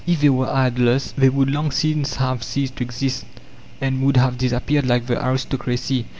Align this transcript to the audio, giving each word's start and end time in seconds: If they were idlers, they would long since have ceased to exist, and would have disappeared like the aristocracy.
If 0.07 0.21
they 0.21 0.29
were 0.31 0.49
idlers, 0.49 1.11
they 1.15 1.29
would 1.29 1.51
long 1.51 1.69
since 1.69 2.15
have 2.15 2.41
ceased 2.41 2.77
to 2.77 2.83
exist, 2.83 3.23
and 3.79 4.01
would 4.01 4.17
have 4.17 4.39
disappeared 4.39 4.87
like 4.87 5.05
the 5.05 5.23
aristocracy. 5.23 6.07